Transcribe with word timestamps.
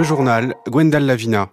Le 0.00 0.04
journal, 0.06 0.54
Gwendal 0.66 1.04
Lavina. 1.04 1.50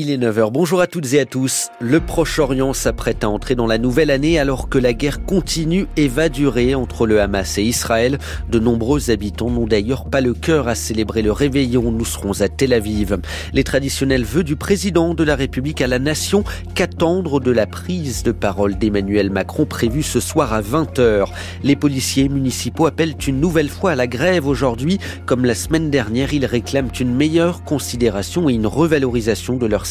Il 0.00 0.12
est 0.12 0.16
9h. 0.16 0.52
Bonjour 0.52 0.80
à 0.80 0.86
toutes 0.86 1.12
et 1.14 1.18
à 1.18 1.24
tous. 1.24 1.70
Le 1.80 1.98
Proche-Orient 1.98 2.72
s'apprête 2.72 3.24
à 3.24 3.28
entrer 3.28 3.56
dans 3.56 3.66
la 3.66 3.78
nouvelle 3.78 4.12
année 4.12 4.38
alors 4.38 4.68
que 4.68 4.78
la 4.78 4.92
guerre 4.92 5.24
continue 5.24 5.88
et 5.96 6.06
va 6.06 6.28
durer 6.28 6.76
entre 6.76 7.04
le 7.04 7.20
Hamas 7.20 7.58
et 7.58 7.64
Israël. 7.64 8.20
De 8.48 8.60
nombreux 8.60 9.10
habitants 9.10 9.50
n'ont 9.50 9.66
d'ailleurs 9.66 10.08
pas 10.08 10.20
le 10.20 10.34
cœur 10.34 10.68
à 10.68 10.76
célébrer 10.76 11.22
le 11.22 11.32
réveillon. 11.32 11.90
Nous 11.90 12.04
serons 12.04 12.42
à 12.42 12.48
Tel 12.48 12.74
Aviv. 12.74 13.18
Les 13.52 13.64
traditionnels 13.64 14.22
vœux 14.22 14.44
du 14.44 14.54
président 14.54 15.14
de 15.14 15.24
la 15.24 15.34
République 15.34 15.82
à 15.82 15.88
la 15.88 15.98
nation 15.98 16.44
qu'attendre 16.76 17.40
de 17.40 17.50
la 17.50 17.66
prise 17.66 18.22
de 18.22 18.30
parole 18.30 18.78
d'Emmanuel 18.78 19.30
Macron 19.30 19.66
prévue 19.66 20.04
ce 20.04 20.20
soir 20.20 20.52
à 20.52 20.62
20h. 20.62 21.26
Les 21.64 21.74
policiers 21.74 22.28
municipaux 22.28 22.86
appellent 22.86 23.16
une 23.26 23.40
nouvelle 23.40 23.68
fois 23.68 23.90
à 23.90 23.96
la 23.96 24.06
grève 24.06 24.46
aujourd'hui. 24.46 25.00
Comme 25.26 25.44
la 25.44 25.56
semaine 25.56 25.90
dernière, 25.90 26.32
ils 26.32 26.46
réclament 26.46 26.92
une 27.00 27.16
meilleure 27.16 27.64
considération 27.64 28.48
et 28.48 28.52
une 28.52 28.68
revalorisation 28.68 29.56
de 29.56 29.66
leur 29.66 29.87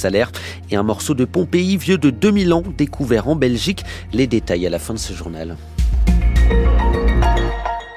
et 0.70 0.76
un 0.76 0.84
morceau 0.84 1.14
de 1.14 1.26
Pompéi 1.26 1.78
vieux 1.78 1.98
de 1.98 2.10
2000 2.10 2.54
ans 2.54 2.64
découvert 2.78 3.28
en 3.28 3.36
Belgique. 3.36 3.84
Les 4.14 4.28
détails 4.28 4.68
à 4.68 4.70
la 4.70 4.80
fin 4.80 4.94
de 4.94 5.00
ce 5.00 5.14
journal. 5.14 5.58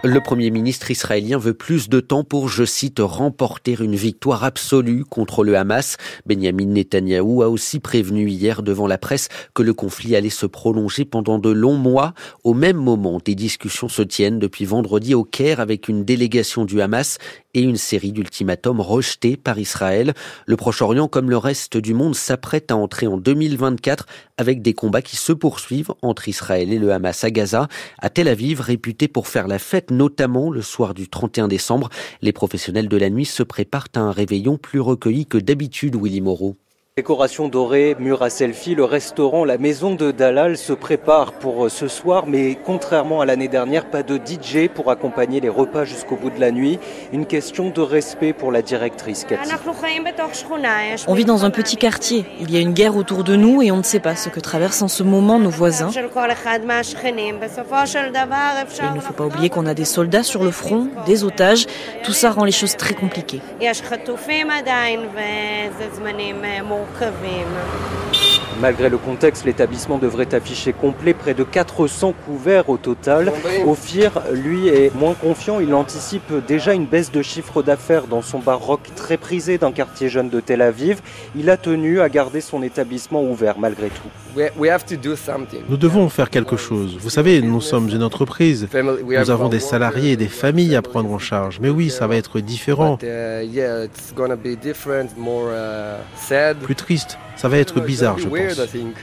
Le 0.03 0.19
Premier 0.19 0.51
ministre 0.51 0.91
israélien 0.91 1.37
veut 1.37 1.53
plus 1.53 1.91
de 1.91 2.01
temps 2.01 2.25
pour, 2.25 2.49
je 2.49 2.65
cite, 2.65 3.01
remporter 3.01 3.77
une 3.79 3.95
victoire 3.95 4.45
absolue 4.45 5.05
contre 5.05 5.45
le 5.45 5.59
Hamas. 5.59 5.99
Benjamin 6.25 6.65
Netanyahou 6.65 7.43
a 7.43 7.51
aussi 7.51 7.81
prévenu 7.81 8.27
hier 8.27 8.63
devant 8.63 8.87
la 8.87 8.97
presse 8.97 9.29
que 9.55 9.63
le 9.63 9.75
conflit 9.75 10.17
allait 10.17 10.31
se 10.31 10.47
prolonger 10.47 11.05
pendant 11.05 11.39
de 11.39 11.51
longs 11.51 11.77
mois. 11.77 12.15
Au 12.45 12.55
même 12.55 12.79
moment, 12.79 13.21
des 13.23 13.35
discussions 13.35 13.91
se 13.91 14.01
tiennent 14.01 14.39
depuis 14.39 14.65
vendredi 14.65 15.15
au 15.15 15.23
Caire 15.23 15.61
avec 15.61 15.87
une 15.87 16.03
délégation 16.03 16.65
du 16.65 16.81
Hamas 16.81 17.19
et 17.53 17.61
une 17.61 17.77
série 17.77 18.13
d'ultimatums 18.13 18.81
rejetés 18.81 19.37
par 19.37 19.59
Israël. 19.59 20.15
Le 20.47 20.57
Proche-Orient, 20.57 21.09
comme 21.09 21.29
le 21.29 21.37
reste 21.37 21.77
du 21.77 21.95
monde, 21.95 22.15
s'apprête 22.15 22.71
à 22.71 22.77
entrer 22.77 23.07
en 23.07 23.19
2024 23.19 24.07
avec 24.39 24.63
des 24.63 24.73
combats 24.73 25.03
qui 25.03 25.17
se 25.17 25.33
poursuivent 25.33 25.93
entre 26.01 26.29
Israël 26.29 26.73
et 26.73 26.79
le 26.79 26.93
Hamas 26.93 27.25
à 27.25 27.31
Gaza. 27.31 27.69
À 27.99 28.09
Tel 28.09 28.29
Aviv, 28.29 28.61
réputé 28.61 29.09
pour 29.09 29.29
faire 29.29 29.49
la 29.49 29.59
fête, 29.59 29.90
notamment 29.91 30.51
le 30.51 30.63
soir 30.63 30.95
du 30.95 31.09
31 31.09 31.49
décembre, 31.49 31.89
les 32.23 32.33
professionnels 32.33 32.89
de 32.89 32.97
la 32.97 33.11
nuit 33.11 33.27
se 33.27 33.43
préparent 33.43 33.89
à 33.95 34.01
un 34.01 34.13
réveillon 34.13 34.57
plus 34.57 34.81
recueilli 34.81 35.27
que 35.27 35.39
d'habitude, 35.39 35.97
Willy 35.97 36.21
Moreau. 36.21 36.57
Décoration 37.01 37.49
dorée, 37.49 37.97
mur 37.99 38.23
à 38.23 38.29
selfie, 38.29 38.75
le 38.75 38.85
restaurant, 38.85 39.47
la 39.47 39.57
maison 39.57 39.95
de 39.95 40.11
Dalal 40.11 40.59
se 40.59 40.75
prépare 40.75 41.33
pour 41.33 41.65
euh, 41.65 41.71
ce 41.71 41.89
soir, 41.89 42.27
mais 42.27 42.59
contrairement 42.63 43.23
à 43.23 43.25
l'année 43.25 43.49
dernière, 43.49 43.87
pas 43.87 44.03
de 44.03 44.19
DJ 44.19 44.69
pour 44.69 44.91
accompagner 44.91 45.41
les 45.41 45.49
repas 45.49 45.87
jusqu'au 45.87 46.17
bout 46.17 46.29
de 46.29 46.39
la 46.39 46.51
nuit. 46.51 46.79
Une 47.15 47.25
question 47.25 47.71
de 47.71 47.81
respect 47.81 48.35
pour 48.35 48.53
la 48.53 48.61
directrice 48.61 49.25
Cathy. 49.25 49.51
On 51.07 51.15
vit 51.15 51.25
dans 51.25 51.47
un 51.47 51.51
petit 51.51 51.79
quartier. 51.79 52.27
Il 52.39 52.51
y 52.51 52.59
a 52.59 52.61
une 52.61 52.75
guerre 52.75 52.97
autour 52.97 53.25
de 53.25 53.35
nous 53.35 53.63
et 53.63 53.71
on 53.71 53.79
ne 53.79 53.83
sait 53.83 53.99
pas 53.99 54.15
ce 54.15 54.29
que 54.29 54.39
traversent 54.39 54.83
en 54.83 54.89
ce 54.89 55.03
moment 55.03 55.39
nos 55.39 55.49
voisins. 55.49 55.89
Il 55.95 56.03
ne 56.03 56.09
faut 59.01 59.15
pas 59.15 59.25
oublier 59.25 59.49
qu'on 59.49 59.65
a 59.65 59.73
des 59.73 59.87
soldats 59.87 60.23
sur 60.23 60.45
le 60.45 60.51
front, 60.51 60.89
des 61.07 61.25
otages. 61.25 61.65
Tout 62.05 62.13
ça 62.13 62.31
rend 62.31 62.45
les 62.45 62.53
choses 62.53 62.77
très 62.77 62.93
compliquées. 62.93 63.41
Cavena. 66.99 68.20
Malgré 68.61 68.91
le 68.91 68.99
contexte, 68.99 69.47
l'établissement 69.47 69.97
devrait 69.97 70.35
afficher 70.35 70.75
complet 70.75 71.15
près 71.15 71.33
de 71.33 71.45
400 71.45 72.13
couverts 72.27 72.69
au 72.69 72.77
total. 72.77 73.33
Ophir, 73.67 74.21
lui, 74.33 74.69
est 74.69 74.95
moins 74.95 75.15
confiant. 75.15 75.61
Il 75.61 75.73
anticipe 75.73 76.31
déjà 76.47 76.75
une 76.75 76.85
baisse 76.85 77.11
de 77.11 77.23
chiffre 77.23 77.63
d'affaires 77.63 78.07
dans 78.07 78.21
son 78.21 78.39
bar 78.39 78.59
rock 78.59 78.81
très 78.97 79.17
prisé 79.17 79.57
d'un 79.57 79.73
quartier 79.73 80.11
jeune 80.11 80.29
de 80.29 80.41
Tel 80.41 80.61
Aviv. 80.61 81.01
Il 81.35 81.49
a 81.49 81.57
tenu 81.57 82.01
à 82.01 82.11
garder 82.11 82.43
son 82.43 82.63
établissement 82.63 83.23
ouvert 83.23 83.59
malgré 83.59 83.89
tout. 83.89 84.09
Nous 85.69 85.77
devons 85.77 86.09
faire 86.09 86.31
quelque 86.31 86.57
chose. 86.57 86.99
Vous 87.01 87.11
savez, 87.11 87.41
nous 87.41 87.61
sommes 87.61 87.89
une 87.89 88.03
entreprise. 88.03 88.69
Nous 88.75 89.31
avons 89.31 89.49
des 89.49 89.61
salariés 89.61 90.13
et 90.13 90.17
des 90.17 90.29
familles 90.29 90.77
à 90.77 90.83
prendre 90.83 91.11
en 91.11 91.19
charge. 91.19 91.61
Mais 91.61 91.71
oui, 91.71 91.89
ça 91.89 92.07
va 92.07 92.17
être 92.17 92.41
différent. 92.41 92.99
Plus 96.63 96.75
triste. 96.75 97.19
Ça 97.37 97.49
va 97.49 97.57
être 97.57 97.81
bizarre, 97.81 98.19
je 98.19 98.29
pense. 98.29 98.50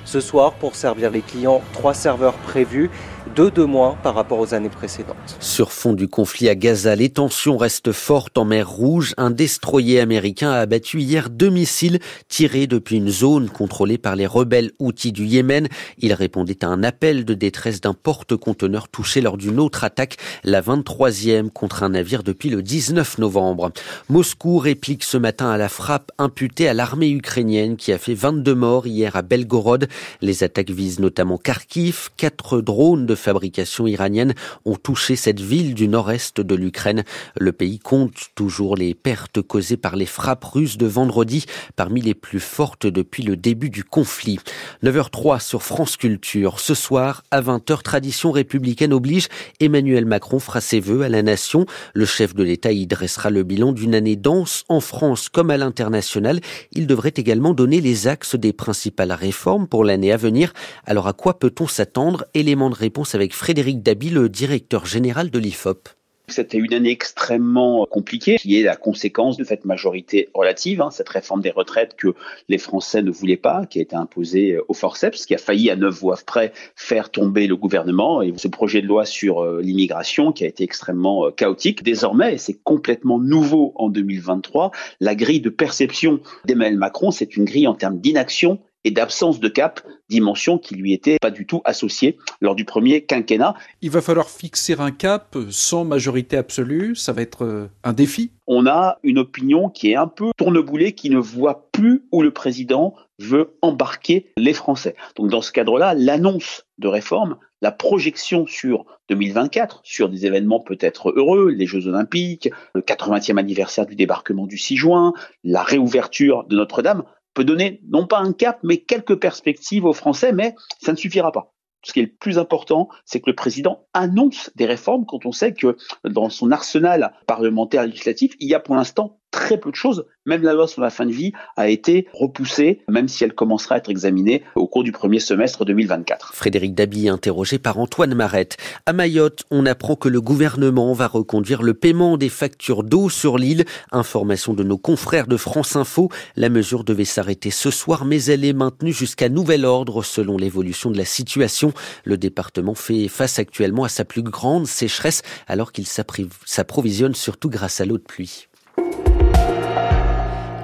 Ce 0.06 0.20
soir, 0.20 0.54
pour 0.54 0.76
servir 0.76 1.12
les 1.12 1.22
clients, 1.22 1.62
trois 1.74 1.94
serveurs 1.94 2.34
prévus, 2.34 2.90
deux 3.36 3.52
de 3.52 3.64
moins 3.64 3.98
par 4.04 4.16
rapport 4.16 4.40
aux 4.40 4.54
années 4.54 4.70
précédentes. 4.70 5.38
Sur 5.40 5.72
fond 5.72 5.94
du 5.94 6.08
conflit 6.08 6.50
à 6.50 6.56
Gaza, 6.56 6.96
les 6.96 7.10
tensions 7.10 7.58
restent 7.58 7.92
fortes 7.92 8.38
en 8.38 8.46
mer 8.46 8.70
Rouge. 8.70 9.14
Un 9.18 9.32
destroyer 9.32 10.00
américain 10.00 10.52
a 10.52 10.60
abattu 10.60 11.02
hier 11.02 11.30
deux 11.30 11.50
missiles 11.50 12.00
tirés 12.28 12.68
depuis 12.68 12.98
une 12.98 13.10
zone 13.10 13.50
contrôlée 13.50 13.98
par 13.98 14.16
les 14.16 14.28
rebelles 14.28 14.72
outils 14.80 15.12
du 15.12 15.26
Yémen. 15.26 15.68
Il 16.00 16.14
répondait 16.14 16.64
à 16.64 16.68
un 16.68 16.84
appel 16.84 17.26
de 17.26 17.34
détresse 17.34 17.82
d'un 17.82 17.94
porte-conteneur 17.94 18.88
touché 18.88 19.22
lors 19.22 19.38
d'une 19.38 19.60
autre 19.60 19.84
attaque, 19.84 20.18
la 20.44 20.62
23e 20.62 21.50
contre 21.50 21.84
un 21.84 21.90
navire 21.90 22.24
depuis 22.24 22.50
le 22.50 22.62
19 22.62 23.18
novembre. 23.18 23.72
Moscou 24.10 24.58
réplique 24.58 25.04
ce 25.04 25.18
matin 25.18 25.50
à 25.50 25.58
la 25.58 25.70
frappe 25.70 26.12
imputée 26.18 26.68
à 26.68 26.74
l'armée 26.74 27.10
ukrainienne 27.10 27.78
qui 27.78 27.92
a 27.92 27.98
fait 27.98 28.14
22 28.14 28.56
morts 28.56 28.88
hier 28.88 29.16
à 29.16 29.22
Belgorod. 29.22 29.88
Les 30.22 30.44
attaques 30.44 30.70
visent 30.70 31.00
notamment 31.00 31.38
Kharkiv. 31.38 32.10
Quatre 32.18 32.62
drones 32.62 33.06
de 33.06 33.16
fabrication 33.18 33.88
iranienne 33.88 34.34
ont 34.64 34.78
touché 34.78 35.16
cette 35.18 35.42
ville 35.42 35.74
du 35.74 35.88
nord-est 35.90 36.40
de 36.40 36.56
l'Ukraine. 36.56 37.04
Le 37.38 37.52
pays 37.52 37.80
compte 37.80 38.28
toujours 38.36 38.78
les 38.78 38.94
pertes 38.94 39.42
causées 39.42 39.78
par 39.78 39.96
les 39.96 40.06
frappes 40.06 40.46
russes 40.46 40.78
de 40.78 40.86
vendredi, 40.88 41.46
parmi 41.76 42.02
les 42.02 42.14
plus 42.14 42.40
fortes 42.40 42.88
depuis 42.88 43.24
le 43.24 43.36
début 43.36 43.70
du 43.70 43.84
conflit. 43.84 44.40
9h03 44.84 45.42
sur 45.42 45.64
France 45.64 45.98
Culture. 45.98 46.60
Ce 46.60 46.74
soir, 46.74 47.24
à 47.32 47.42
20h, 47.42 47.82
tradition 47.82 48.32
républicaine 48.32 48.94
oblige, 48.94 49.28
Emmanuel 49.60 50.06
Macron 50.06 50.40
fera 50.40 50.62
ses 50.62 50.80
vœux 50.80 51.02
à 51.02 51.10
la 51.10 51.24
nation. 51.24 51.66
Le 51.94 52.06
chef 52.06 52.34
de 52.34 52.44
l'État 52.44 52.72
y 52.72 52.88
dressera 52.88 53.30
le 53.30 53.44
bilan 53.44 53.72
d'une 53.72 53.96
année 53.96 54.16
dense 54.16 54.64
en 54.70 54.80
France 54.80 55.30
comme 55.30 55.50
à 55.50 55.58
l'international. 55.58 56.40
Il 56.72 56.88
devrait 56.88 57.14
également 57.16 57.54
donner 57.54 57.82
les 57.82 58.08
actes 58.08 58.36
des 58.36 58.54
principales 58.54 59.12
réformes 59.12 59.68
pour 59.68 59.84
l'année 59.84 60.12
à 60.12 60.18
venir. 60.18 60.54
Alors 60.86 61.08
à 61.08 61.14
quoi 61.14 61.40
peut-on 61.40 61.68
s'attendre? 61.68 62.26
Élément 62.34 62.70
de 62.70 62.76
réponse 62.76 63.07
avec 63.16 63.34
Frédéric 63.34 63.82
Dabi, 63.84 64.10
le 64.10 64.30
directeur 64.30 64.86
général 64.86 65.30
de 65.30 65.40
l'IFOP. 65.40 65.90
C'était 66.30 66.58
une 66.58 66.74
année 66.74 66.92
extrêmement 66.92 67.86
compliquée, 67.86 68.36
qui 68.36 68.60
est 68.60 68.64
la 68.64 68.76
conséquence 68.76 69.38
de 69.38 69.46
cette 69.46 69.64
majorité 69.64 70.28
relative, 70.34 70.82
hein, 70.82 70.92
cette 70.92 71.08
réforme 71.08 71.40
des 71.40 71.52
retraites 71.52 71.96
que 71.96 72.16
les 72.50 72.58
Français 72.58 73.02
ne 73.02 73.12
voulaient 73.12 73.38
pas, 73.38 73.66
qui 73.66 73.80
a 73.80 73.82
été 73.82 73.96
imposée 73.96 74.58
au 74.68 74.74
forceps, 74.74 75.26
qui 75.26 75.34
a 75.34 75.38
failli 75.38 75.70
à 75.70 75.78
neuf 75.78 76.02
voix 76.02 76.18
près 76.26 76.52
faire 76.76 77.12
tomber 77.12 77.48
le 77.48 77.56
gouvernement, 77.56 78.22
et 78.22 78.34
ce 78.36 78.50
projet 78.50 78.82
de 78.82 78.88
loi 78.88 79.06
sur 79.06 79.40
euh, 79.42 79.62
l'immigration 79.62 80.34
qui 80.34 80.44
a 80.44 80.48
été 80.48 80.66
extrêmement 80.66 81.28
euh, 81.28 81.32
chaotique. 81.32 81.82
Désormais, 81.82 82.34
et 82.34 82.38
c'est 82.38 82.62
complètement 82.62 83.20
nouveau 83.20 83.72
en 83.76 83.88
2023, 83.88 84.72
la 85.00 85.16
grille 85.16 85.40
de 85.40 85.50
perception 85.50 86.20
d'Emmanuel 86.44 86.78
Macron, 86.78 87.12
c'est 87.12 87.38
une 87.38 87.46
grille 87.46 87.68
en 87.68 87.74
termes 87.74 88.00
d'inaction 88.00 88.60
et 88.84 88.92
d'absence 88.92 89.40
de 89.40 89.50
cap, 89.50 89.82
dimension 90.10 90.58
qui 90.58 90.76
lui 90.76 90.94
était 90.94 91.18
pas 91.20 91.32
du 91.32 91.46
tout 91.46 91.62
associée 91.66 92.18
lors 92.42 92.56
du 92.56 92.66
premier 92.66 93.04
quinquennat. 93.04 93.56
Il 93.82 93.92
va 93.92 94.02
falloir 94.02 94.30
fixer 94.30 94.80
un 94.80 94.92
cap 94.92 95.38
sans 95.50 95.84
majorité 95.84 96.38
absolue, 96.38 96.96
ça 96.96 97.14
va 97.14 97.22
être 97.22 97.44
euh, 97.44 97.70
un 97.84 97.94
défi. 97.94 98.32
On 98.48 98.66
a 98.66 98.98
une 99.04 99.20
opinion 99.20 99.70
qui 99.70 99.92
est 99.92 99.96
un 99.96 100.08
peu 100.08 100.32
tourneboulée, 100.38 100.94
qui 100.94 101.10
ne 101.10 101.18
voit 101.18 101.70
plus 101.72 102.04
où 102.12 102.22
le 102.22 102.32
président 102.32 102.96
veut 103.20 103.58
embarquer 103.62 104.32
les 104.38 104.54
Français. 104.54 104.96
Donc 105.16 105.30
dans 105.30 105.42
ce 105.42 105.52
cadre-là, 105.52 105.94
l'annonce 105.94 106.66
de 106.78 106.88
réforme, 106.88 107.38
la 107.62 107.72
projection 107.72 108.46
sur 108.46 108.86
2024, 109.10 109.82
sur 109.84 110.10
des 110.10 110.26
événements 110.26 110.60
peut-être 110.60 111.12
heureux, 111.16 111.50
les 111.50 111.66
Jeux 111.66 111.88
Olympiques, 111.88 112.50
le 112.76 112.82
80e 112.82 113.38
anniversaire 113.38 113.86
du 113.86 113.96
débarquement 113.96 114.46
du 114.46 114.58
6 114.58 114.78
juin, 114.78 115.14
la 115.44 115.64
réouverture 115.64 116.44
de 116.44 116.56
Notre-Dame, 116.56 117.04
peut 117.38 117.44
donner 117.44 117.82
non 117.88 118.08
pas 118.08 118.18
un 118.18 118.34
cap, 118.34 118.58
mais 118.64 118.78
quelques 118.78 119.16
perspectives 119.16 119.86
aux 119.86 119.94
Français, 119.94 120.32
mais 120.34 120.56
ça 120.82 120.92
ne 120.92 120.98
suffira 120.98 121.32
pas. 121.32 121.54
Ce 121.84 121.94
qui 121.94 122.00
est 122.00 122.04
le 122.04 122.12
plus 122.20 122.40
important, 122.40 122.90
c'est 123.06 123.22
que 123.22 123.30
le 123.30 123.36
président 123.36 123.86
annonce 123.94 124.50
des 124.56 124.66
réformes 124.66 125.06
quand 125.06 125.24
on 125.28 125.32
sait 125.32 125.54
que 125.54 125.78
dans 126.04 126.30
son 126.30 126.52
arsenal 126.52 127.14
parlementaire 127.28 127.86
législatif, 127.86 128.34
il 128.40 128.50
y 128.50 128.56
a 128.56 128.60
pour 128.60 128.76
l'instant 128.76 129.20
très 129.38 129.60
peu 129.60 129.70
de 129.70 129.76
choses. 129.76 130.06
Même 130.26 130.42
la 130.42 130.54
loi 130.54 130.68
sur 130.68 130.82
la 130.82 130.90
fin 130.90 131.06
de 131.06 131.12
vie 131.12 131.32
a 131.56 131.70
été 131.70 132.08
repoussée, 132.12 132.82
même 132.90 133.08
si 133.08 133.24
elle 133.24 133.34
commencera 133.34 133.76
à 133.76 133.78
être 133.78 133.90
examinée 133.90 134.44
au 134.56 134.68
cours 134.68 134.84
du 134.84 134.92
premier 134.92 135.20
semestre 135.20 135.64
2024. 135.64 136.34
Frédéric 136.34 136.74
Dabi, 136.74 137.08
interrogé 137.08 137.60
par 137.60 137.78
Antoine 137.78 138.16
Marette. 138.16 138.58
À 138.88 138.94
Mayotte, 138.94 139.44
on 139.52 139.68
apprend 139.68 139.96
que 139.96 140.10
le 140.10 140.22
gouvernement 140.22 140.92
va 140.94 141.08
reconduire 141.08 141.62
le 141.62 141.76
paiement 141.76 142.18
des 142.18 142.30
factures 142.30 142.84
d'eau 142.84 143.10
sur 143.10 143.38
l'île. 143.38 143.66
Information 143.92 144.56
de 144.56 144.64
nos 144.64 144.80
confrères 144.80 145.28
de 145.28 145.38
France 145.38 145.76
Info. 145.76 146.10
La 146.36 146.50
mesure 146.50 146.84
devait 146.84 147.06
s'arrêter 147.06 147.52
ce 147.52 147.70
soir, 147.70 148.04
mais 148.04 148.24
elle 148.24 148.44
est 148.44 148.54
maintenue 148.54 148.92
jusqu'à 148.92 149.30
nouvel 149.30 149.66
ordre 149.66 150.02
selon 150.04 150.36
l'évolution 150.38 150.90
de 150.90 150.98
la 150.98 151.06
situation. 151.06 151.74
Le 152.06 152.18
département 152.18 152.74
fait 152.74 153.08
face 153.08 153.38
actuellement 153.38 153.84
à 153.84 153.90
sa 153.90 154.04
plus 154.04 154.24
grande 154.24 154.66
sécheresse 154.66 155.22
alors 155.48 155.72
qu'il 155.72 155.86
s'approvisionne 155.86 157.14
surtout 157.14 157.50
grâce 157.50 157.82
à 157.82 157.86
l'eau 157.86 158.00
de 158.00 158.04
pluie. 158.04 158.48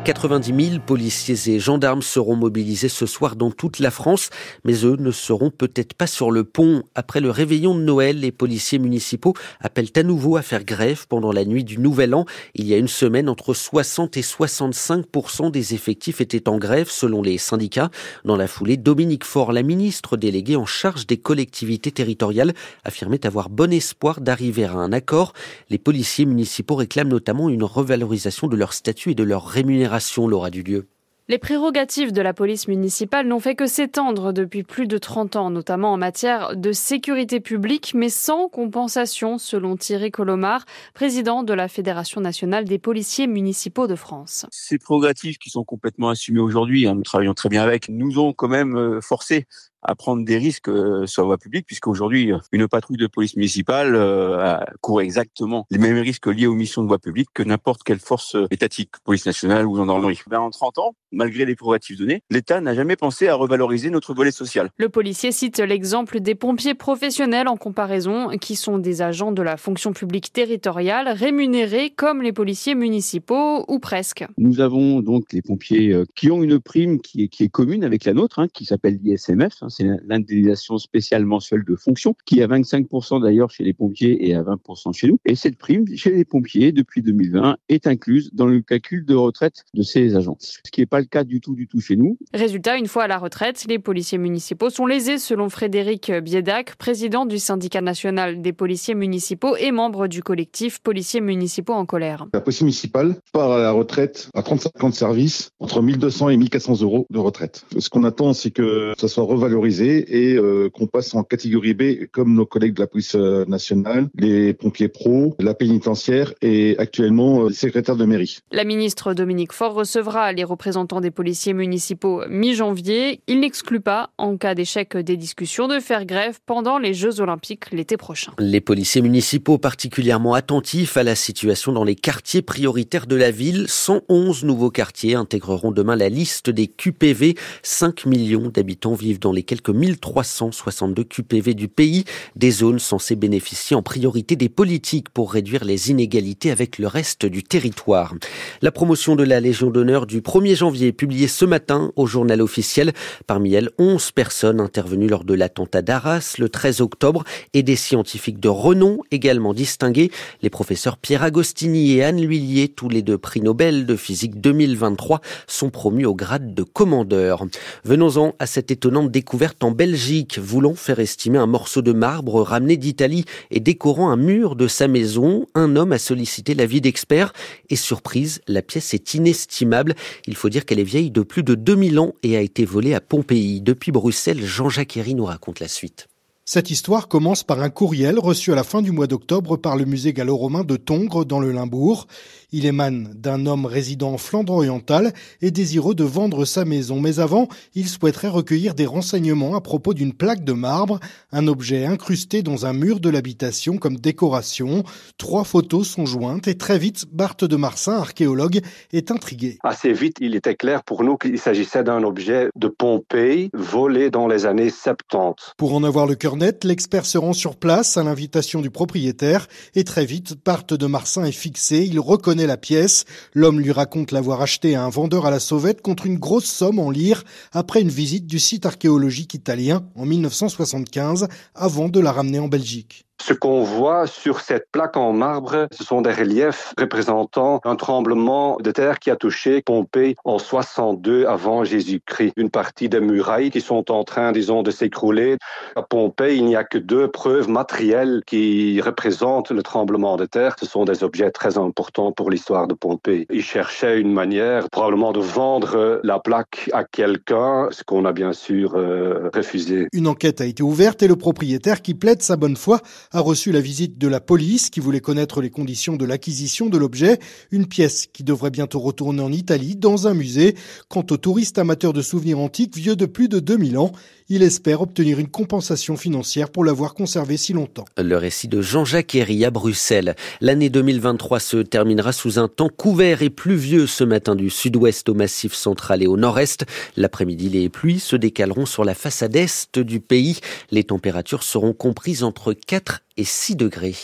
90 0.04 0.70
000 0.72 0.80
policiers 0.86 1.56
et 1.56 1.60
gendarmes 1.60 2.02
seront 2.02 2.36
mobilisés 2.36 2.90
ce 2.90 3.06
soir 3.06 3.38
dans 3.38 3.52
toute 3.52 3.80
la 3.80 3.90
France, 3.90 4.32
mais 4.66 4.84
eux 4.84 4.98
ne 5.00 5.12
seront 5.12 5.50
peut-être 5.50 5.94
pas 5.94 6.08
sur 6.08 6.30
le 6.30 6.44
pont. 6.44 6.84
Après 6.94 7.22
le 7.22 7.32
réveillon 7.32 7.74
de 7.74 7.82
Noël, 7.84 8.20
les 8.20 8.34
policiers 8.34 8.80
municipaux 8.80 9.34
appellent 9.62 9.92
à 9.96 10.04
nouveau 10.04 10.36
à 10.36 10.42
faire 10.42 10.66
grève 10.66 11.08
pendant 11.08 11.32
la 11.32 11.46
nuit 11.46 11.64
du 11.64 11.78
Nouvel 11.78 12.14
An. 12.16 12.26
Il 12.54 12.68
y 12.68 12.74
a 12.74 12.78
une 12.78 12.90
semaine, 12.90 13.30
entre 13.30 13.54
60 13.54 14.18
et 14.18 14.22
65% 14.22 15.52
des 15.52 15.74
effectifs 15.74 16.20
étaient 16.20 16.50
en 16.50 16.58
grève 16.58 16.90
selon 16.90 17.22
les 17.22 17.38
syndicats. 17.38 17.90
Dans 18.26 18.36
la 18.36 18.48
foulée, 18.48 18.76
Dominique 18.76 19.24
Faure, 19.24 19.54
la 19.54 19.64
ministre 19.64 20.18
déléguée 20.18 20.58
en 20.58 20.66
charge 20.66 21.08
des 21.08 21.18
collectivités 21.18 21.94
territoriales, 21.94 22.54
affirmait 22.84 23.26
avoir 23.26 23.50
bon 23.50 23.72
espoir 23.72 24.20
d'arriver 24.20 24.66
à 24.66 24.74
un 24.74 24.92
accord. 24.92 25.32
Les 25.70 25.78
policiers 25.78 26.26
municipaux 26.26 26.76
réclament 26.76 27.08
notamment 27.08 27.48
une 27.48 27.64
revalorisation 27.64 28.48
de 28.48 28.58
leur 28.58 28.74
statut 28.74 29.12
et 29.12 29.16
de 29.16 29.24
leur 29.24 29.48
rémunération 29.48 29.93
Laura 30.28 30.50
Dulieu. 30.50 30.88
Les 31.30 31.38
prérogatives 31.38 32.12
de 32.12 32.22
la 32.22 32.34
police 32.34 32.68
municipale 32.68 33.28
n'ont 33.28 33.40
fait 33.40 33.56
que 33.56 33.66
s'étendre 33.66 34.34
depuis 34.34 34.64
plus 34.64 34.88
de 34.88 34.98
30 34.98 35.38
ans, 35.38 35.50
notamment 35.50 35.94
en 35.94 35.98
matière 35.98 36.58
de 36.58 36.74
sécurité 36.74 37.40
publique, 37.40 37.94
mais 37.96 38.10
sans 38.10 38.50
compensation, 38.50 39.38
selon 39.38 39.78
Thierry 39.78 40.12
Colomar, 40.12 40.66
président 40.94 41.44
de 41.44 41.54
la 41.54 41.70
Fédération 41.70 42.20
nationale 42.20 42.66
des 42.66 42.78
policiers 42.78 43.28
municipaux 43.28 43.88
de 43.88 43.96
France. 43.96 44.46
Ces 44.52 44.78
prérogatives 44.78 45.38
qui 45.38 45.50
sont 45.50 45.64
complètement 45.64 46.10
assumées 46.10 46.42
aujourd'hui, 46.42 46.88
hein, 46.88 46.96
nous 46.96 47.04
travaillons 47.04 47.34
très 47.34 47.48
bien 47.48 47.64
avec, 47.64 47.88
nous 47.88 48.20
ont 48.20 48.34
quand 48.34 48.50
même 48.50 48.76
euh, 48.76 49.00
forcé 49.00 49.46
à 49.84 49.96
prendre 49.96 50.26
des 50.26 50.38
risques 50.38 50.70
euh, 50.70 51.06
sur 51.06 51.24
la 51.24 51.28
voie 51.28 51.38
publique, 51.38 51.66
puisqu'aujourd'hui, 51.66 52.32
une 52.52 52.68
patrouille 52.68 52.98
de 52.98 53.08
police 53.08 53.36
municipale 53.36 53.96
euh, 53.96 54.58
court 54.82 55.02
exactement 55.02 55.66
les 55.72 55.78
mêmes 55.78 55.98
risques 55.98 56.28
liés 56.28 56.48
aux 56.48 56.56
missions 56.56 56.84
de 56.84 56.88
voie 56.88 57.00
publique 57.00 57.30
que 57.34 57.44
n'importe 57.44 57.84
quelle 57.84 58.00
force 58.00 58.36
étatique, 58.52 58.92
police 59.04 59.26
nationale 59.26 59.66
ou 59.66 59.76
gendarmerie. 59.76 60.20
Ben, 60.28 60.40
en 60.40 60.50
30 60.50 60.78
ans, 60.80 60.96
malgré 61.12 61.46
les 61.46 61.56
prérogatives 61.56 61.98
données, 61.98 62.24
l'État 62.30 62.62
n'a 62.62 62.74
jamais 62.74 62.96
pensé 62.96 63.28
à 63.28 63.36
revaloriser 63.36 63.90
notre 63.90 64.14
volet 64.14 64.32
social. 64.32 64.70
Le 64.78 64.90
policier 64.90 65.32
cite 65.32 65.60
l'exemple 65.60 66.20
des 66.20 66.36
pompiers 66.36 66.74
professionnels 66.74 67.48
en 67.48 67.58
comparaison, 67.58 68.30
qui 68.40 68.56
sont 68.56 68.78
des 68.78 69.02
agents 69.02 69.32
de 69.32 69.42
la 69.42 69.58
fonction 69.58 69.94
publique 69.94 70.34
territoriale 70.34 71.10
rémunérés 71.10 71.92
comme 71.92 72.22
les 72.22 72.34
policiers 72.34 72.76
municipaux 72.76 73.66
ou 73.68 73.80
presque. 73.80 74.26
Nous 74.38 74.60
avons 74.60 75.02
donc 75.02 75.32
les 75.32 75.42
pompiers 75.42 75.92
euh, 75.92 76.06
qui 76.16 76.32
ont 76.32 76.44
une 76.44 76.60
prime 76.60 77.02
qui 77.02 77.24
est, 77.24 77.28
qui 77.28 77.44
est 77.44 77.50
commune 77.50 77.84
avec 77.84 78.06
la 78.06 78.14
nôtre, 78.14 78.40
hein, 78.40 78.48
qui 78.54 78.66
s'appelle 78.66 79.00
l'ISMF, 79.04 79.62
hein, 79.62 79.70
c'est 79.74 79.86
l'indemnisation 80.06 80.78
spéciale 80.78 81.26
mensuelle 81.26 81.64
de 81.66 81.76
fonction, 81.76 82.16
qui 82.26 82.40
est 82.40 82.44
à 82.44 82.48
25% 82.48 83.22
d'ailleurs 83.22 83.50
chez 83.50 83.64
les 83.64 83.74
pompiers 83.74 84.28
et 84.28 84.36
à 84.36 84.44
20% 84.44 84.94
chez 84.94 85.08
nous. 85.08 85.20
Et 85.26 85.36
cette 85.36 85.58
prime 85.58 85.86
chez 85.96 86.12
les 86.12 86.26
pompiers 86.26 86.72
depuis 86.72 87.02
2020 87.02 87.58
est 87.70 87.88
incluse 87.88 88.30
dans 88.34 88.46
le 88.46 88.62
calcul 88.62 89.06
de 89.06 89.16
retraite 89.16 89.66
de 89.74 89.82
ces 89.82 90.16
agents, 90.16 90.38
ce 90.40 90.72
qui 90.72 90.82
n'est 90.82 90.86
pas 90.86 91.00
le 91.00 91.06
cas 91.06 91.24
du 91.24 91.42
tout 91.42 91.56
du 91.56 91.68
tout 91.68 91.80
chez 91.80 91.96
nous. 91.96 92.18
Résultat, 92.34 92.78
une 92.78 92.88
fois 92.88 93.04
à 93.04 93.08
la 93.08 93.18
retraite, 93.18 93.66
les 93.68 93.80
policiers 93.80 94.18
municipaux 94.18 94.70
sont 94.70 94.86
lésés 94.86 95.18
selon 95.18 95.50
Frédéric 95.50 96.12
Biedac, 96.12 96.76
président 96.76 97.26
du 97.26 97.40
syndicat 97.40 97.82
national 97.82 98.42
des 98.42 98.54
policiers 98.54 98.96
municipaux 98.96 99.56
et 99.56 99.72
membre 99.72 100.08
du 100.08 100.22
collectif 100.22 100.80
policiers 100.80 101.22
municipaux 101.22 101.74
en 101.74 101.86
colère. 101.86 102.28
La 102.34 102.42
police 102.42 102.62
municipale 102.62 103.16
part 103.32 103.52
à 103.52 103.60
la 103.60 103.72
retraite 103.72 104.30
à 104.34 104.44
35 104.44 104.84
ans 104.84 104.90
de 104.90 104.94
service, 104.94 105.50
entre 105.60 105.82
1200 105.82 106.30
et 106.30 106.38
1400 106.38 106.82
euros 106.82 107.06
de 107.10 107.20
retraite. 107.20 107.66
Ce 107.78 107.90
qu'on 107.90 108.04
attend, 108.04 108.34
c'est 108.34 108.52
que 108.52 108.94
ça 108.98 109.08
soit 109.08 109.24
revalorisé 109.24 109.63
et 109.66 110.36
euh, 110.36 110.70
qu'on 110.70 110.88
passe 110.88 111.14
en 111.16 111.24
catégorie 111.24 111.74
B 111.74 112.06
comme 112.12 112.34
nos 112.34 112.46
collègues 112.46 112.74
de 112.74 112.82
la 112.82 112.88
police 112.88 113.16
euh, 113.16 113.46
nationale, 113.46 114.10
les 114.16 114.54
pompiers 114.54 114.90
pros, 114.90 115.36
la 115.40 115.54
pénitentiaire 115.54 116.34
et 116.42 116.76
actuellement 116.78 117.46
euh, 117.46 117.50
les 117.50 117.56
secrétaires 117.56 117.96
de 117.96 118.06
mairie. 118.06 118.40
La 118.52 118.64
ministre 118.64 119.14
Dominique 119.14 119.54
Faure 119.54 119.74
recevra 119.74 120.34
les 120.34 120.44
représentants 120.44 121.02
des 121.02 121.12
policiers 121.12 121.54
municipaux 121.54 122.24
mi-janvier. 122.30 123.22
Il 123.28 123.40
n'exclut 123.40 123.80
pas, 123.80 124.10
en 124.18 124.38
cas 124.38 124.56
d'échec 124.56 124.98
des 124.98 125.18
discussions, 125.18 125.68
de 125.68 125.80
faire 125.80 126.06
grève 126.06 126.40
pendant 126.46 126.78
les 126.78 126.94
Jeux 126.94 127.22
olympiques 127.22 127.72
l'été 127.72 127.98
prochain. 127.98 128.34
Les 128.40 128.62
policiers 128.62 129.02
municipaux 129.02 129.58
particulièrement 129.58 130.34
attentifs 130.34 130.98
à 130.98 131.04
la 131.04 131.16
situation 131.16 131.72
dans 131.72 131.84
les 131.84 131.96
quartiers 131.96 132.42
prioritaires 132.42 133.08
de 133.08 133.16
la 133.16 133.32
ville, 133.32 133.66
111 133.68 134.44
nouveaux 134.44 134.72
quartiers 134.72 135.16
intégreront 135.16 135.72
demain 135.72 135.96
la 135.96 136.10
liste 136.10 136.50
des 136.50 136.68
QPV. 136.68 137.36
5 137.64 138.06
millions 138.06 138.50
d'habitants 138.50 138.94
vivent 138.94 139.20
dans 139.20 139.32
les 139.32 139.44
quelques 139.54 139.70
1362 139.70 141.04
QPV 141.04 141.54
du 141.54 141.68
pays, 141.68 142.06
des 142.36 142.50
zones 142.50 142.80
censées 142.80 143.16
bénéficier 143.16 143.76
en 143.76 143.84
priorité 143.84 144.36
des 144.36 144.50
politiques 144.50 145.10
pour 145.10 145.32
réduire 145.32 145.64
les 145.64 145.92
inégalités 145.92 146.50
avec 146.50 146.80
le 146.80 146.88
reste 146.88 147.28
du 147.28 147.44
territoire. 147.44 148.16
La 148.64 148.72
promotion 148.72 149.16
de 149.16 149.22
la 149.22 149.40
Légion 149.40 149.70
d'honneur 149.70 150.08
du 150.08 150.22
1er 150.22 150.56
janvier 150.56 150.88
est 150.88 150.92
publiée 150.92 151.28
ce 151.28 151.46
matin 151.46 151.92
au 151.96 152.08
journal 152.08 152.42
officiel. 152.42 152.94
Parmi 153.28 153.54
elles, 153.54 153.70
11 153.78 154.10
personnes 154.14 154.60
intervenues 154.60 155.08
lors 155.08 155.24
de 155.24 155.36
l'attentat 155.36 155.84
d'Arras 155.84 156.34
le 156.40 156.50
13 156.50 156.82
octobre 156.82 157.24
et 157.54 157.62
des 157.62 157.76
scientifiques 157.76 158.40
de 158.40 158.50
renom 158.50 159.02
également 159.12 159.54
distingués. 159.54 160.10
Les 160.42 160.50
professeurs 160.50 160.98
Pierre 160.98 161.22
Agostini 161.22 161.92
et 161.94 162.04
Anne 162.04 162.20
Lhuillier, 162.20 162.70
tous 162.70 162.90
les 162.90 163.04
deux 163.04 163.20
prix 163.20 163.42
Nobel 163.42 163.86
de 163.86 163.96
physique 163.96 164.42
2023, 164.42 165.22
sont 165.46 165.70
promus 165.70 166.08
au 166.08 166.16
grade 166.16 166.56
de 166.56 166.64
commandeur. 166.64 167.46
Venons-en 167.84 168.34
à 168.40 168.48
cette 168.48 168.72
étonnante 168.72 169.12
découverte 169.12 169.33
en 169.62 169.72
Belgique, 169.72 170.38
voulant 170.38 170.76
faire 170.76 171.00
estimer 171.00 171.40
un 171.40 171.48
morceau 171.48 171.82
de 171.82 171.92
marbre 171.92 172.42
ramené 172.42 172.78
d'Italie 172.78 173.26
et 173.50 173.60
décorant 173.60 174.12
un 174.12 174.16
mur 174.16 174.56
de 174.56 174.68
sa 174.68 174.88
maison. 174.88 175.48
Un 175.56 175.76
homme 175.76 175.92
a 175.92 175.98
sollicité 175.98 176.54
l'avis 176.54 176.82
d'experts 176.82 177.34
et 177.70 177.76
surprise, 177.76 178.42
la 178.48 178.62
pièce 178.62 178.94
est 178.94 179.16
inestimable. 179.16 179.96
Il 180.28 180.36
faut 180.36 180.50
dire 180.50 180.66
qu'elle 180.66 180.80
est 180.80 180.84
vieille 180.84 181.12
de 181.12 181.22
plus 181.22 181.44
de 181.44 181.56
2000 181.56 182.00
ans 182.00 182.14
et 182.22 182.38
a 182.38 182.42
été 182.42 182.64
volée 182.64 182.94
à 182.94 183.02
Pompéi. 183.02 183.62
Depuis 183.62 183.92
Bruxelles, 183.92 184.46
Jean-Jacques 184.46 184.98
Herry 184.98 185.16
nous 185.16 185.26
raconte 185.26 185.60
la 185.60 185.68
suite. 185.68 186.08
Cette 186.46 186.72
histoire 186.72 187.08
commence 187.08 187.46
par 187.46 187.62
un 187.62 187.70
courriel 187.70 188.20
reçu 188.20 188.52
à 188.52 188.56
la 188.56 188.66
fin 188.66 188.82
du 188.82 188.92
mois 188.92 189.08
d'octobre 189.08 189.56
par 189.56 189.78
le 189.78 189.86
musée 189.86 190.12
gallo-romain 190.12 190.66
de 190.66 190.76
Tongres 190.76 191.24
dans 191.26 191.40
le 191.40 191.54
Limbourg. 191.54 192.06
Il 192.52 192.66
émane 192.66 193.14
d'un 193.16 193.46
homme 193.46 193.66
résidant 193.66 194.12
en 194.12 194.18
Flandre 194.18 194.52
orientale 194.52 195.14
et 195.42 195.52
désireux 195.52 195.96
de 195.96 196.04
vendre 196.04 196.44
sa 196.44 196.66
maison. 196.66 197.00
Mais 197.00 197.22
avant, 197.22 197.48
il 197.76 197.88
souhaiterait 197.88 198.28
recueillir 198.28 198.76
des 198.76 198.86
renseignements 198.86 199.56
à 199.56 199.62
propos 199.62 199.94
d'une 199.94 200.14
plaque 200.14 200.44
de 200.44 200.52
marbre, 200.52 201.00
un 201.32 201.48
objet 201.48 201.86
incrusté 201.86 202.44
dans 202.44 202.66
un 202.66 202.74
mur 202.74 203.00
de 203.00 203.10
l'habitation 203.10 203.78
comme 203.78 203.96
décoration. 203.96 204.84
Trois 205.18 205.46
photos 205.46 205.88
sont 205.88 206.06
jointes 206.06 206.50
et 206.50 206.58
très 206.58 206.78
vite, 206.78 207.06
Barthe 207.10 207.46
de 207.46 207.56
Marsin, 207.56 207.94
archéologue, 207.94 208.60
est 208.92 209.12
intrigué. 209.12 209.60
Assez 209.64 209.94
vite, 209.94 210.18
il 210.20 210.36
était 210.36 210.56
clair 210.56 210.84
pour 210.84 211.06
nous 211.06 211.16
qu'il 211.16 211.40
s'agissait 211.40 211.86
d'un 211.86 212.04
objet 212.04 212.50
de 212.58 212.68
Pompéi 212.68 213.50
volé 213.54 214.10
dans 214.10 214.28
les 214.28 214.46
années 214.46 214.70
70. 214.70 215.54
Pour 215.58 215.74
en 215.74 215.84
avoir 215.86 216.06
le 216.06 216.16
cœur 216.16 216.33
l'expert 216.64 217.06
se 217.06 217.18
rend 217.18 217.34
sur 217.34 217.56
place 217.56 217.98
à 217.98 218.04
l'invitation 218.04 218.62
du 218.62 218.70
propriétaire 218.70 219.48
et 219.76 219.84
très 219.84 220.06
vite, 220.06 220.36
Barthe 220.44 220.74
de 220.74 220.86
Marsin 220.86 221.24
est 221.24 221.32
fixé. 221.32 221.86
Il 221.86 222.00
reconnaît 222.00 222.48
la 222.48 222.58
pièce. 222.58 223.06
L'homme 223.34 223.60
lui 223.60 223.72
raconte 223.72 224.12
l'avoir 224.12 224.42
acheté 224.42 224.76
à 224.76 224.84
un 224.84 224.90
vendeur 224.90 225.26
à 225.26 225.32
la 225.32 225.40
sauvette 225.40 225.82
contre 225.82 226.06
une 226.06 226.18
grosse 226.18 226.46
somme 226.46 226.80
en 226.80 226.90
lire 226.90 227.24
après 227.52 227.82
une 227.82 227.90
visite 227.90 228.28
du 228.28 228.40
site 228.40 228.66
archéologique 228.66 229.34
italien 229.34 229.86
en 229.96 230.06
1975 230.06 231.28
avant 231.56 231.90
de 231.90 232.00
la 232.00 232.12
ramener 232.12 232.40
en 232.40 232.48
Belgique. 232.48 233.06
Ce 233.26 233.32
qu'on 233.32 233.64
voit 233.64 234.06
sur 234.06 234.42
cette 234.42 234.68
plaque 234.70 234.98
en 234.98 235.14
marbre, 235.14 235.68
ce 235.72 235.86
sont 235.86 236.02
des 236.02 236.12
reliefs 236.12 236.74
représentant 236.78 237.62
un 237.64 237.78
tremblement 237.78 238.58
de 238.58 238.70
terre 238.72 239.00
qui 239.00 239.10
a 239.12 239.16
touché 239.16 239.62
Pompéi 239.62 240.18
en 240.26 240.40
62 240.40 241.26
avant 241.26 241.64
Jésus-Christ. 241.64 242.34
Une 242.36 242.50
partie 242.50 242.90
des 242.90 243.00
murailles 243.00 243.50
qui 243.50 243.62
sont 243.62 243.90
en 243.92 244.04
train, 244.04 244.34
disons, 244.34 244.62
de 244.62 244.72
s'écrouler. 244.72 245.38
À 245.78 245.84
Pompéi, 245.84 246.36
il 246.36 246.44
n'y 246.44 246.58
a 246.58 246.66
que 246.66 246.78
deux 246.78 247.08
preuves 247.08 247.48
matérielles 247.48 248.24
qui 248.26 248.82
représentent 248.82 249.52
le 249.52 249.64
tremblement 249.64 250.18
de 250.18 250.26
terre. 250.26 250.58
Ce 250.60 250.66
sont 250.66 250.84
des 250.84 251.06
objets 251.06 251.32
très 251.32 251.58
importants 251.58 252.12
pour 252.12 252.30
l'histoire 252.30 252.68
de 252.68 252.74
Pompéi. 252.74 253.26
Il 253.32 253.42
cherchait 253.42 254.02
une 254.02 254.12
manière 254.12 254.70
probablement 254.70 255.14
de 255.14 255.22
vendre 255.22 256.02
la 256.04 256.20
plaque 256.20 256.70
à 256.74 256.84
quelqu'un, 256.84 257.70
ce 257.72 257.86
qu'on 257.86 258.04
a 258.04 258.12
bien 258.12 258.34
sûr 258.34 258.74
euh, 258.76 259.30
refusé. 259.34 259.88
Une 259.94 260.08
enquête 260.08 260.42
a 260.42 260.46
été 260.46 260.62
ouverte 260.62 261.02
et 261.04 261.08
le 261.08 261.16
propriétaire 261.16 261.82
qui 261.82 261.94
plaide 261.94 262.22
sa 262.22 262.36
bonne 262.36 262.58
foi 262.58 262.82
a 263.14 263.20
reçu 263.20 263.52
la 263.52 263.62
visite 263.62 263.98
de 264.00 264.08
la 264.08 264.20
police 264.20 264.70
qui 264.70 264.80
voulait 264.80 265.00
connaître 265.00 265.42
les 265.42 265.52
conditions 265.52 265.96
de 265.96 266.06
l'acquisition 266.06 266.66
de 266.66 266.78
l'objet, 266.78 267.20
une 267.52 267.68
pièce 267.68 268.08
qui 268.12 268.24
devrait 268.24 268.50
bientôt 268.50 268.80
retourner 268.80 269.22
en 269.22 269.32
Italie 269.32 269.76
dans 269.76 270.08
un 270.08 270.16
musée. 270.16 270.56
Quant 270.90 271.06
au 271.12 271.18
touriste 271.18 271.60
amateur 271.60 271.94
de 271.94 272.02
souvenirs 272.02 272.40
antiques 272.40 272.76
vieux 272.76 272.96
de 272.96 273.06
plus 273.06 273.30
de 273.30 273.40
2000 273.40 273.78
ans, 273.78 273.92
il 274.30 274.42
espère 274.42 274.82
obtenir 274.82 275.20
une 275.20 275.28
compensation 275.28 275.96
financière 275.96 276.50
pour 276.50 276.64
l'avoir 276.64 276.96
conservé 276.96 277.38
si 277.38 277.54
longtemps. 277.54 277.86
Le 277.98 278.18
récit 278.18 278.48
de 278.48 278.62
Jean-Jacques 278.62 279.14
Herry 279.14 279.46
à 279.46 279.52
Bruxelles. 279.52 280.16
L'année 280.42 280.70
2023 280.70 281.40
se 281.40 281.58
terminera 281.58 282.14
sous 282.14 282.40
un 282.40 282.48
temps 282.48 282.70
couvert 282.70 283.22
et 283.22 283.30
pluvieux 283.30 283.86
ce 283.86 284.04
matin 284.04 284.36
du 284.36 284.50
sud-ouest 284.50 285.08
au 285.10 285.14
massif 285.14 285.54
central 285.54 286.02
et 286.02 286.08
au 286.08 286.18
nord-est. 286.18 286.66
L'après-midi, 286.98 287.50
les 287.50 287.70
pluies 287.70 288.00
se 288.00 288.16
décaleront 288.16 288.66
sur 288.66 288.84
la 288.84 288.96
façade 288.96 289.36
est 289.36 289.78
du 289.78 290.00
pays. 290.00 290.40
Les 290.72 290.84
températures 290.84 291.44
seront 291.44 291.74
comprises 291.74 292.24
entre 292.24 292.54
4 292.54 293.03
et 293.18 293.24
6 293.24 293.56
degrés. 293.56 293.96